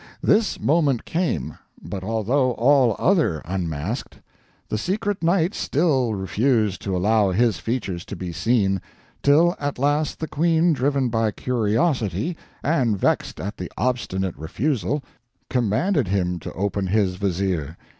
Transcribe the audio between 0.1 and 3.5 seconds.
This moment came, but although all other